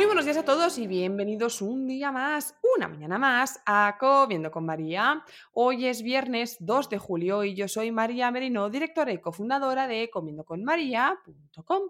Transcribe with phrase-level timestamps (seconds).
[0.00, 4.50] Muy buenos días a todos y bienvenidos un día más, una mañana más a Comiendo
[4.50, 5.22] con María.
[5.52, 10.08] Hoy es viernes 2 de julio y yo soy María Merino, directora y cofundadora de
[10.08, 11.82] comiendoconmaría.com,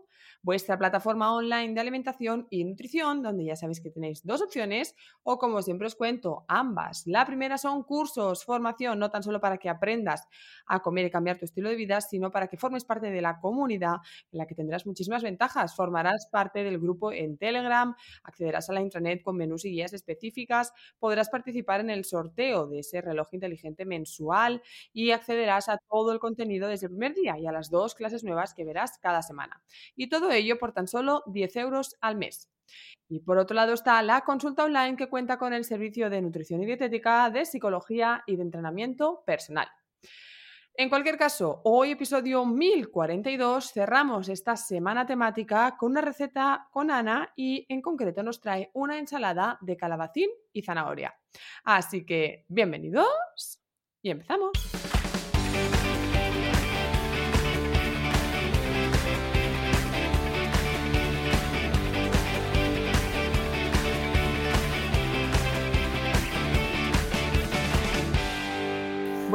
[0.42, 5.38] vuestra plataforma online de alimentación y nutrición, donde ya sabéis que tenéis dos opciones o
[5.38, 7.06] como siempre os cuento, ambas.
[7.06, 10.28] La primera son cursos, formación, no tan solo para que aprendas
[10.66, 13.38] a comer y cambiar tu estilo de vida, sino para que formes parte de la
[13.40, 13.96] comunidad
[14.32, 15.74] en la que tendrás muchísimas ventajas.
[15.74, 20.72] Formarás parte del grupo en Telegram, accederás a la intranet con menús y guías específicas,
[20.98, 26.18] podrás participar en el sorteo de ese reloj inteligente mensual y accederás a todo el
[26.18, 29.62] contenido desde el primer día y a las dos clases nuevas que verás cada semana.
[29.96, 32.48] Y todo ello por tan solo 10 euros al mes.
[33.08, 36.62] Y por otro lado está la consulta online que cuenta con el servicio de nutrición
[36.62, 39.68] y dietética, de psicología y de entrenamiento personal.
[40.74, 47.32] En cualquier caso, hoy episodio 1042 cerramos esta semana temática con una receta con Ana
[47.36, 51.14] y en concreto nos trae una ensalada de calabacín y zanahoria.
[51.64, 53.60] Así que bienvenidos
[54.00, 54.79] y empezamos.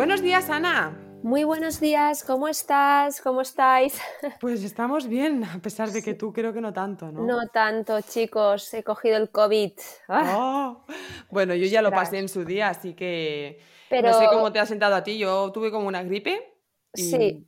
[0.05, 0.95] Buenos días, Ana.
[1.23, 3.21] Muy buenos días, ¿cómo estás?
[3.21, 3.99] ¿Cómo estáis?
[4.39, 7.23] Pues estamos bien, a pesar de que tú creo que no tanto, ¿no?
[7.25, 9.71] No tanto, chicos, he cogido el COVID.
[10.07, 10.85] Ah, Oh,
[11.31, 14.59] Bueno, yo ya lo pasé en su día, así que Pero no sé cómo te
[14.59, 15.17] ha sentado a ti.
[15.17, 16.53] Yo tuve como una gripe.
[16.93, 17.47] y- sí,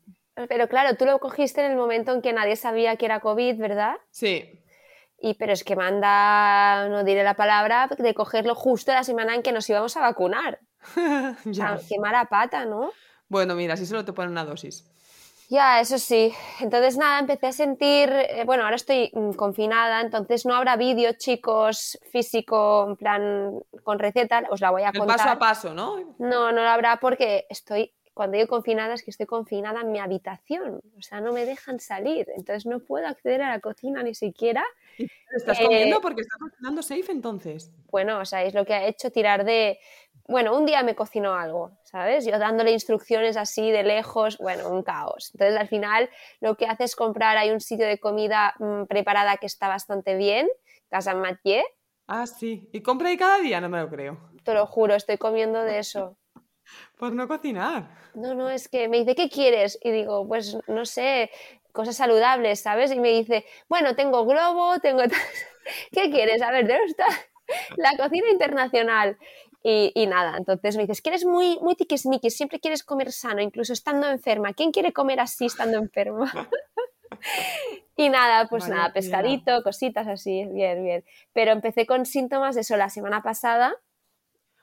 [0.50, 3.56] pero claro, tú lo cogiste en el momento en que nadie sabía que era COVID,
[3.60, 3.98] ¿verdad?
[4.10, 4.64] Sí,
[5.20, 9.44] Y pero es que manda, no diré la palabra, de cogerlo justo la semana en
[9.44, 10.60] que nos íbamos a vacunar.
[11.46, 11.80] Ya.
[11.88, 12.92] qué mala pata, ¿no?
[13.30, 14.86] Bueno, mira, si solo te ponen una dosis.
[15.50, 16.34] Ya, eso sí.
[16.60, 21.14] Entonces, nada, empecé a sentir, eh, bueno, ahora estoy mm, confinada, entonces no habrá vídeo,
[21.14, 25.18] chicos, físico, en plan, con receta, os la voy a El contar.
[25.18, 26.16] paso a paso, ¿no?
[26.20, 30.00] No, no lo habrá porque estoy, cuando digo confinada es que estoy confinada en mi
[30.00, 34.16] habitación, o sea, no me dejan salir, entonces no puedo acceder a la cocina ni
[34.16, 34.66] siquiera.
[35.34, 37.72] ¿Estás Eh, comiendo porque estás cocinando safe entonces?
[37.90, 39.80] Bueno, o sea, es lo que ha hecho tirar de...
[40.28, 42.26] Bueno, un día me cocinó algo, ¿sabes?
[42.26, 45.32] Yo dándole instrucciones así de lejos, bueno, un caos.
[45.34, 46.10] Entonces, al final,
[46.42, 50.16] lo que hace es comprar, hay un sitio de comida mm, preparada que está bastante
[50.16, 50.50] bien,
[50.90, 51.64] Casa Mathieu,
[52.10, 52.70] Ah, sí.
[52.72, 53.60] ¿Y compra ahí cada día?
[53.60, 54.18] No me lo creo.
[54.44, 56.18] te lo juro, estoy comiendo de eso.
[56.98, 57.90] Por no cocinar.
[58.14, 59.78] No, no, es que me dice, ¿qué quieres?
[59.82, 61.32] Y digo, pues no sé,
[61.74, 62.92] cosas saludables, ¿sabes?
[62.92, 65.02] Y me dice, bueno, tengo globo, tengo...
[65.02, 65.12] tal".
[65.92, 66.42] ¿Qué quieres?
[66.42, 67.06] A ver, ¿dónde está
[67.78, 69.18] la cocina internacional?
[69.64, 73.42] Y, y nada, entonces me dices, que eres muy, muy tiquismiquis, siempre quieres comer sano,
[73.42, 74.54] incluso estando enferma.
[74.54, 76.32] ¿Quién quiere comer así estando enferma?
[77.98, 81.04] y nada, pues nada, pescadito, cositas así, bien, bien.
[81.34, 83.76] Pero empecé con síntomas de eso la semana pasada.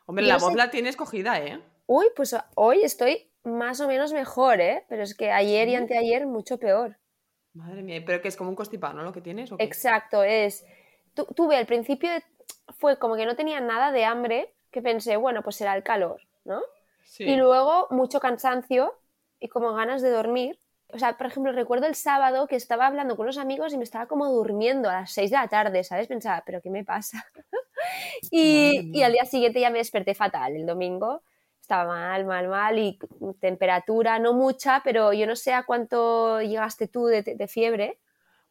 [0.07, 1.61] Hombre, la sé- voz la tienes cogida, ¿eh?
[1.87, 4.85] Uy, pues hoy estoy más o menos mejor, ¿eh?
[4.89, 6.97] Pero es que ayer y anteayer mucho peor.
[7.53, 9.03] Madre mía, pero que es como un constipado, ¿no?
[9.03, 9.53] Lo que tienes.
[9.53, 9.65] ¿o qué?
[9.65, 10.65] Exacto, es.
[11.15, 12.09] tu- tuve al principio,
[12.69, 16.21] fue como que no tenía nada de hambre, que pensé, bueno, pues será el calor,
[16.45, 16.63] ¿no?
[17.05, 17.25] Sí.
[17.25, 18.95] Y luego mucho cansancio
[19.41, 20.59] y como ganas de dormir.
[20.89, 23.85] O sea, por ejemplo, recuerdo el sábado que estaba hablando con los amigos y me
[23.85, 26.07] estaba como durmiendo a las 6 de la tarde, ¿sabes?
[26.07, 27.25] Pensaba, ¿pero qué me pasa?
[28.31, 30.57] Y, y al día siguiente ya me desperté fatal.
[30.57, 31.23] El domingo
[31.61, 32.99] estaba mal, mal, mal y
[33.41, 37.99] temperatura no mucha, pero yo no sé a cuánto llegaste tú de, de fiebre.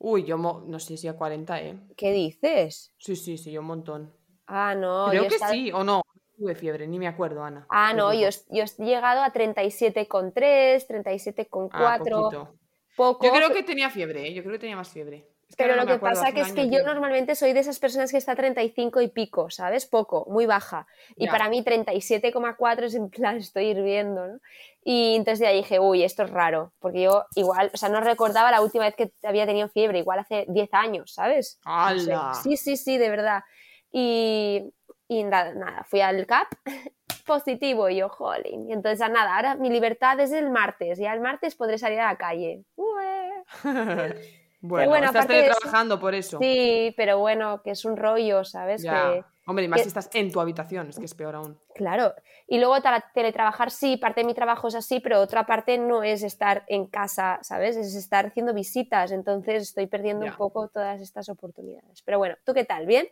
[0.06, 1.80] Uy, yo mo- no sé si a 40, ¿eh?
[1.96, 2.92] ¿Qué dices?
[2.98, 4.14] Sí, sí, sí, yo un montón.
[4.48, 5.08] Ah, no.
[5.10, 6.02] Creo yo que estaba- sí, o no.
[6.38, 7.66] Tuve fiebre, ni me acuerdo, Ana.
[7.70, 11.72] Ah, no, yo, yo he llegado a 37,3, 37,4.
[11.72, 12.52] Ah,
[12.98, 13.24] poco.
[13.24, 14.34] Yo creo que tenía fiebre, ¿eh?
[14.34, 15.26] Yo creo que tenía más fiebre.
[15.54, 16.88] Es que Pero lo no me que pasa que es que año, yo tío.
[16.88, 19.86] normalmente soy de esas personas que está a 35 y pico, ¿sabes?
[19.86, 20.88] Poco, muy baja.
[21.16, 21.32] Y Ya.
[21.32, 24.40] para mí 37,4 es en plan, estoy hirviendo, ¿no?
[24.84, 28.50] Y entonces ya dije, uy, esto es raro, porque yo igual, o sea, no recordaba
[28.50, 31.60] la última vez que había tenido fiebre, igual hace 10 años, ¿sabes?
[31.64, 32.16] No sé.
[32.42, 33.44] Sí, sí, sí, de verdad.
[33.92, 34.74] Y,
[35.08, 36.48] y nada, nada, fui al CAP
[37.28, 38.68] positivo y yo, jolín.
[38.72, 42.08] Y entonces, nada, ahora mi libertad es el martes, ya el martes podré salir a
[42.08, 42.64] la calle.
[42.76, 43.30] Ué.
[44.64, 46.40] bueno, bueno, estás eso- teletrabajando por eso.
[46.40, 48.82] Sí, pero bueno, que es un rollo, ¿sabes?
[48.82, 49.12] Ya.
[49.12, 51.60] Que, Hombre, y más que- si estás en tu habitación, es que es peor aún.
[51.76, 52.14] claro.
[52.48, 56.04] Y luego tra- teletrabajar, sí, parte de mi trabajo es así, pero otra parte no
[56.04, 57.78] es estar en casa, ¿sabes?
[57.78, 59.12] Es estar haciendo visitas.
[59.12, 60.32] Entonces estoy perdiendo Ya.
[60.32, 62.02] un poco todas estas oportunidades.
[62.04, 62.86] Pero bueno, ¿tú qué tal?
[62.86, 63.08] ¿Bien?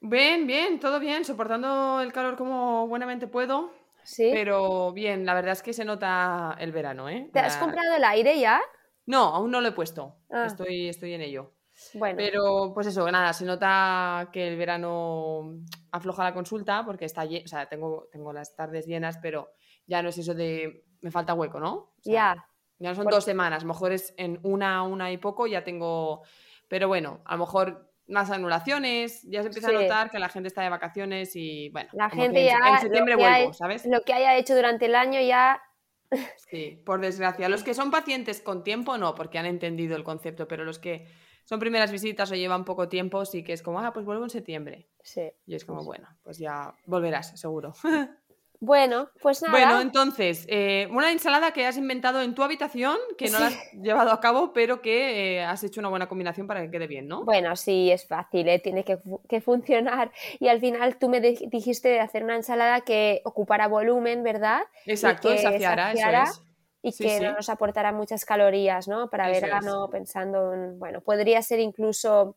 [0.00, 3.72] Bien, bien, todo bien, soportando el calor como buenamente puedo,
[4.04, 4.30] Sí.
[4.32, 7.28] pero bien, la verdad es que se nota el verano, ¿eh?
[7.32, 8.60] ¿Te has La- comprado el aire ya?
[9.08, 10.44] No, aún no lo he puesto, Ah.
[10.46, 11.54] estoy, estoy en ello.
[11.94, 15.54] Bueno, Pero, pues eso, nada, se nota que el verano
[15.92, 19.48] afloja la consulta porque está o sea, tengo, tengo las tardes llenas, pero
[19.86, 21.74] ya no es eso de me falta hueco, ¿no?
[21.74, 22.46] O sea, ya.
[22.80, 25.46] Ya no son Por- dos semanas, a lo mejor es en una, una y poco,
[25.46, 26.22] ya tengo.
[26.68, 29.74] Pero bueno, a lo mejor más anulaciones, ya se empieza Sí.
[29.76, 32.58] a notar que la gente está de vacaciones y bueno, La gente ya.
[32.74, 33.86] en septiembre vuelvo, hay- ¿sabes?
[33.86, 35.60] lo que haya hecho durante el año ya.
[36.50, 37.48] Sí, por desgracia.
[37.48, 41.06] Los que son pacientes con tiempo no, porque han entendido el concepto, pero los que
[41.44, 44.30] son primeras visitas o llevan poco tiempo, sí que es como, ah, pues vuelvo en
[44.30, 44.88] septiembre.
[45.02, 45.30] Sí.
[45.46, 47.74] Y es como, bueno, pues ya volverás, seguro.
[48.60, 49.52] Bueno, pues nada.
[49.52, 53.72] Bueno, entonces, eh, una ensalada que has inventado en tu habitación, que no la has
[53.72, 57.06] llevado a cabo, pero que eh, has hecho una buena combinación para que quede bien,
[57.06, 57.24] ¿no?
[57.24, 58.58] Bueno, sí, es fácil, ¿eh?
[58.58, 60.10] tiene que, fu- que funcionar.
[60.40, 64.62] Y al final tú me di- dijiste de hacer una ensalada que ocupara volumen, ¿verdad?
[64.86, 66.42] Exacto, que saciara, saciara eso es.
[66.82, 67.24] Y Sí, que sí.
[67.24, 69.10] no nos aportara muchas calorías, ¿no?
[69.10, 72.36] Para Eso verano, pensando en, bueno, podría ser incluso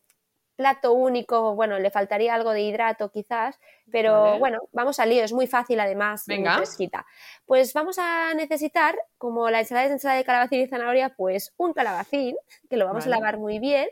[0.61, 3.59] plato único, bueno, le faltaría algo de hidrato quizás,
[3.91, 6.57] pero bueno, vamos al lío, es muy fácil además, muy Venga.
[6.57, 7.07] fresquita.
[7.47, 11.73] Pues vamos a necesitar, como la ensalada es ensalada de calabacín y zanahoria, pues un
[11.73, 12.35] calabacín,
[12.69, 13.15] que lo vamos Vale.
[13.15, 13.87] a lavar muy bien,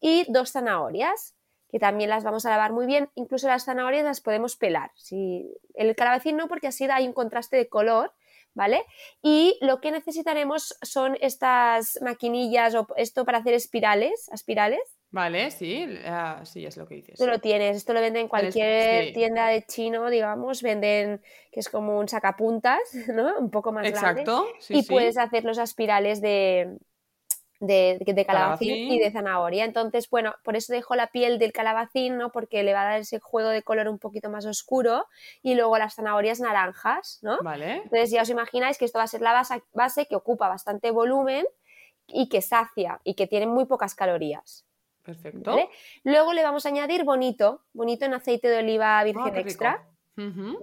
[0.00, 1.36] y dos zanahorias,
[1.70, 4.90] que también las vamos a lavar muy bien, incluso las zanahorias las podemos pelar.
[4.96, 8.12] Si, el calabacín no, porque así hay un contraste de color,
[8.54, 8.84] ¿vale?
[9.22, 14.99] Y lo que necesitaremos son estas maquinillas o esto para hacer espirales, espirales.
[15.12, 17.18] Vale, sí, ah, sí, es lo que dices.
[17.18, 19.12] Tú lo tienes, esto lo venden en cualquier sí.
[19.12, 21.20] tienda de chino, digamos, venden
[21.50, 22.78] que es como un sacapuntas,
[23.12, 23.38] ¿no?
[23.38, 24.22] Un poco más grande.
[24.22, 24.88] Exacto, sí, y sí.
[24.92, 26.78] puedes hacer los espirales de,
[27.58, 28.92] de, de calabacín, Calabacín.
[28.92, 29.64] y de zanahoria.
[29.64, 32.30] Entonces, bueno, por eso dejo la piel del calabacín, ¿no?
[32.30, 35.06] Porque le va a dar ese juego de color un poquito más oscuro
[35.42, 37.36] y luego las zanahorias naranjas, ¿no?
[37.42, 40.48] Vale, Entonces ya os imagináis que esto va a ser la base, base que ocupa
[40.48, 41.44] bastante volumen
[42.06, 44.64] y que sacia y que tiene muy pocas calorías.
[45.02, 45.50] Perfecto.
[45.50, 45.68] ¿vale?
[46.04, 49.86] Luego le vamos a añadir bonito, bonito en aceite de oliva Ah, virgen extra.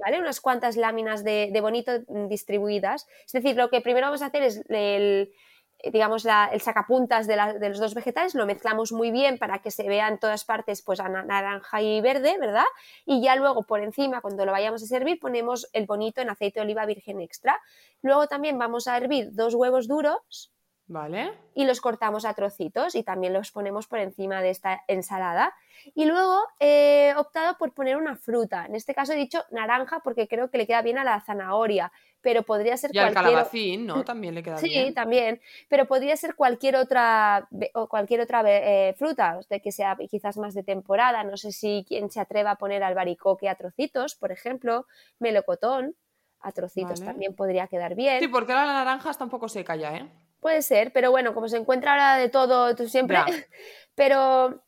[0.03, 0.19] ¿vale?
[0.19, 3.07] Unas cuantas láminas de, de bonito mm, distribuidas.
[3.25, 5.31] Es decir, lo que primero vamos a hacer es el,
[5.79, 9.37] eh, digamos, la- el sacapuntas de, la- de los dos vegetales, lo mezclamos muy bien
[9.39, 12.65] para que se vea en todas partes pues a na- naranja y verde, ¿verdad?
[13.05, 16.59] Y ya luego por encima, cuando lo vayamos a servir, ponemos el bonito en aceite
[16.59, 17.59] de oliva virgen extra.
[18.03, 20.51] Luego también vamos a hervir dos huevos duros
[20.89, 25.53] Vale, y los cortamos a trocitos y también los ponemos por encima de esta ensalada.
[25.95, 28.65] Y luego he optado por poner una fruta.
[28.65, 31.91] En este caso he dicho naranja porque creo que le queda bien a la zanahoria,
[32.21, 34.03] pero podría ser y al cualquier calabacín, ¿no?
[34.05, 34.93] También le queda Sí, bien.
[34.93, 40.37] también, pero podría ser cualquier otra o cualquier otra eh, fruta, de que sea quizás
[40.37, 41.23] más de temporada.
[41.23, 44.85] No sé si quien se atreva a poner albaricoque a trocitos, por ejemplo,
[45.19, 45.95] melocotón
[46.39, 47.11] a trocitos Vale.
[47.11, 48.19] también podría quedar bien.
[48.19, 50.07] Sí, porque ahora la naranja está un poco seca ya, ¿eh?
[50.39, 53.17] Puede ser, pero bueno, como se encuentra ahora de todo, tú siempre.
[53.17, 53.25] Ya.
[53.95, 54.63] Pero,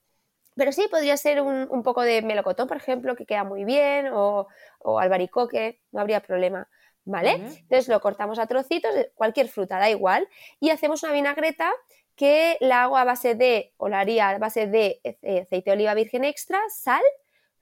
[0.56, 4.08] pero sí, podría ser un, un poco de melocotón, por ejemplo, que queda muy bien,
[4.12, 4.48] o,
[4.80, 6.68] o albaricoque, no habría problema.
[7.06, 7.34] ¿Vale?
[7.34, 10.28] Entonces lo cortamos a trocitos, de cualquier fruta, da igual,
[10.60, 11.72] y hacemos una vinagreta
[12.16, 15.76] que la hago a base de, o la haría a base de eh, aceite de
[15.76, 17.04] oliva virgen extra, sal,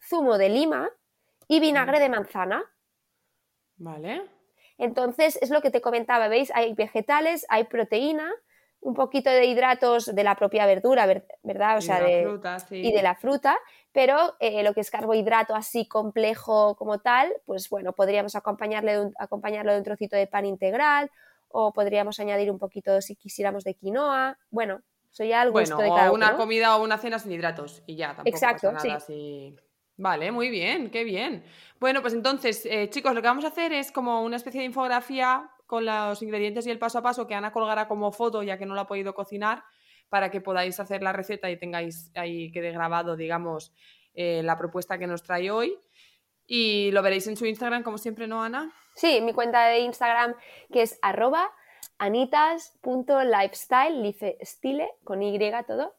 [0.01, 0.89] zumo de lima
[1.47, 2.63] y vinagre de manzana.
[3.77, 4.29] Vale.
[4.77, 6.51] Entonces, es lo que te comentaba, ¿veis?
[6.53, 8.31] Hay vegetales, hay proteína,
[8.79, 11.77] un poquito de hidratos de la propia verdura, ver- ¿verdad?
[11.77, 12.75] O Y sea, de fruta, sí.
[12.87, 13.57] y de la fruta,
[13.91, 19.01] pero eh, lo que es carbohidrato así complejo como tal, pues bueno, podríamos acompañarle de
[19.05, 21.09] un- acompañarlo de un trocito de pan integral
[21.49, 24.37] o podríamos añadir un poquito, si quisiéramos, de quinoa.
[24.51, 24.81] Bueno,
[25.11, 26.37] eso ya al gusto Bueno, de cada o una uno.
[26.37, 29.55] comida o una cena sin hidratos y ya, tampoco Exacto, pasa nada si-
[29.97, 31.43] Vale, muy bien, qué bien.
[31.79, 34.67] Bueno, pues entonces, eh, chicos, lo que vamos a hacer es como una especie de
[34.67, 38.57] infografía con los ingredientes y el paso a paso que Ana colgará como foto, ya
[38.57, 39.63] que no lo ha podido cocinar,
[40.09, 43.73] para que podáis hacer la receta y tengáis ahí quede grabado, digamos,
[44.13, 45.77] eh, la propuesta que nos trae hoy.
[46.45, 48.71] Y lo veréis en su Instagram, como siempre, ¿no, Ana?
[48.95, 50.35] Sí, mi cuenta de Instagram
[50.71, 51.51] que es arroba
[51.97, 55.37] anitas.lifestyle, style, con Y
[55.67, 55.95] todo.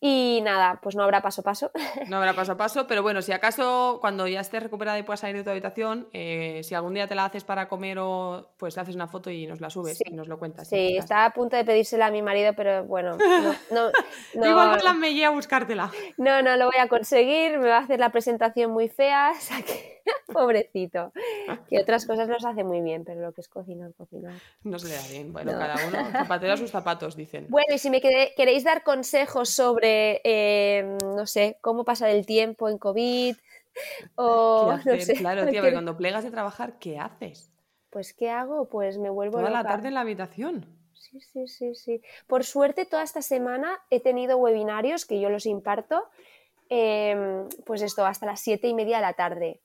[0.00, 1.70] Y nada, pues no habrá paso a paso.
[2.08, 5.20] No habrá paso a paso, pero bueno, si acaso cuando ya estés recuperada y puedas
[5.20, 8.76] salir de tu habitación, eh, si algún día te la haces para comer o pues
[8.76, 10.04] le haces una foto y nos la subes Sí.
[10.06, 10.68] y nos lo cuentas.
[10.68, 13.90] Sí, estaba a punto de pedírsela a mi marido, pero bueno, no, no,
[14.34, 15.90] no, Igual la me a buscártela.
[16.18, 19.40] no, no lo voy a conseguir, me va a hacer la presentación muy fea, o
[19.40, 19.95] sea que,
[20.36, 21.12] pobrecito,
[21.68, 24.34] que otras cosas los hace muy bien, pero lo que es cocinar, cocinar.
[24.64, 25.32] No se le da bien.
[25.32, 25.58] Bueno, No.
[25.58, 27.46] cada uno, zapatero a sus zapatos, dicen.
[27.48, 32.68] Bueno, y si me queréis dar consejos sobre, eh, no sé, cómo pasar el tiempo
[32.68, 33.36] en COVID
[34.14, 37.50] o, ¿Qué no sé, claro, tía, porque cuando plegas de trabajar, ¿qué haces?
[37.90, 38.68] pues ¿qué hago?
[38.68, 40.66] Pues me vuelvo Toda la tarde en la habitación.
[40.92, 42.02] Sí, sí, sí, sí.
[42.26, 46.04] Por suerte, toda esta semana he tenido webinarios que yo los imparto,
[46.68, 49.60] em, pues esto, hasta las siete y media de la tarde.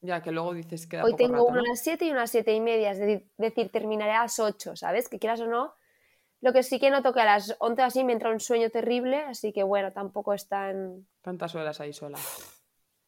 [0.00, 1.60] Ya que luego dices que Hoy poco tengo rato, uno ¿no?
[1.60, 4.22] a las siete y uno a las siete y media, es decir, decir, terminaré a
[4.22, 5.08] las ocho, ¿sabes?
[5.08, 5.74] Que quieras o no.
[6.40, 9.18] Lo que sí que noto que a las once así me entra un sueño terrible,
[9.18, 11.06] así que bueno, tampoco es tan...
[11.20, 12.18] Tantas horas ahí sola.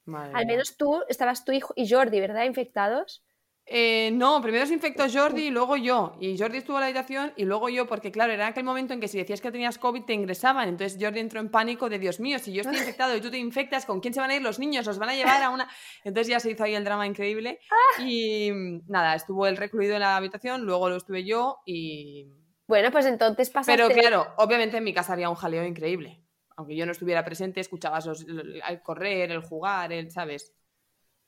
[0.05, 2.45] Madre Al menos tú, estabas tú y Jordi, ¿verdad?
[2.45, 3.25] Infectados.
[3.64, 6.16] Eh, no, primero se infectó Jordi y luego yo.
[6.21, 9.00] Y Jordi estuvo en la habitación y luego yo, porque claro, era aquel momento en
[9.00, 10.69] que si decías que tenías COVID te ingresaban.
[10.69, 13.38] Entonces Jordi entró en pánico de Dios mío, si yo estoy infectado y tú te
[13.38, 14.85] infectas, ¿con quién se van a ir los niños?
[14.87, 15.69] Los van a llevar a una.
[16.04, 17.61] Entonces ya se hizo ahí el drama increíble.
[18.00, 22.26] Y mm, nada, estuvo él recluido en la habitación, luego lo estuve yo y.
[22.66, 23.83] Bueno, pues entonces pasaste...
[23.87, 26.21] Pero claro, obviamente en mi casa había un jaleo increíble.
[26.57, 30.52] Aunque yo no estuviera presente, escuchabas los- el correr, el jugar, el, ¿sabes?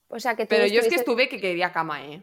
[0.09, 2.23] O sea, que tú Pero yo es que estuve que quería cama, ¿eh?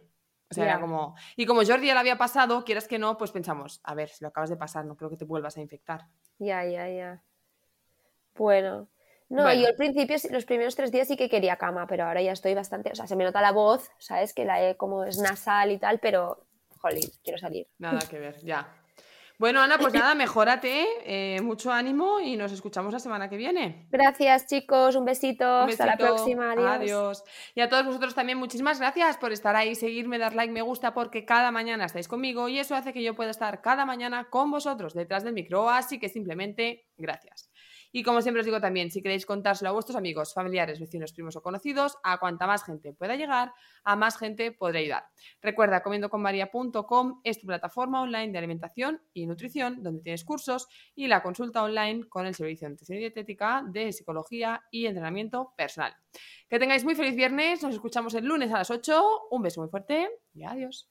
[0.50, 1.15] O sea, era como...
[1.38, 4.23] Y como Jordi ya lo había pasado, quieras que no, pues pensamos, a ver, si
[4.23, 6.07] lo acabas de pasar, no creo que te vuelvas a infectar.
[6.39, 7.23] Ya, ya, ya.
[8.35, 8.89] Bueno.
[9.29, 9.61] No, Bueno.
[9.61, 12.53] yo al principio, los primeros tres días sí que quería cama, pero ahora ya estoy
[12.53, 14.33] bastante, o sea, se me nota la voz, ¿sabes?
[14.33, 16.45] Que la he como es nasal y tal, pero,
[16.79, 17.69] jolín, quiero salir.
[17.77, 18.67] Nada que ver, ya.
[19.41, 23.88] Bueno, Ana, pues nada, mejórate, eh, mucho ánimo y nos escuchamos la semana que viene.
[23.89, 26.69] Gracias, chicos, un besito, Un hasta la próxima, adiós.
[26.69, 27.24] Adiós.
[27.55, 30.93] Y a todos vosotros también muchísimas gracias por estar ahí, seguirme, dar like, me gusta,
[30.93, 34.51] porque cada mañana estáis conmigo y eso hace que yo pueda estar cada mañana con
[34.51, 35.67] vosotros detrás del micro.
[35.71, 37.50] Así que simplemente gracias.
[37.91, 41.36] Y como siempre os digo también, si queréis contárselo a vuestros amigos, familiares, vecinos, primos
[41.36, 45.05] o conocidos, a cuanta más gente pueda llegar, a más gente podré ayudar.
[45.41, 51.21] Recuerda, comiendoconmaria.com es tu plataforma online de alimentación y nutrición, donde tienes cursos y la
[51.21, 55.95] consulta online con el servicio de nutrición y dietética, de psicología y entrenamiento personal.
[56.50, 59.69] Que tengáis muy feliz viernes, nos escuchamos el lunes a las 8, un beso muy
[59.69, 60.90] fuerte y adiós.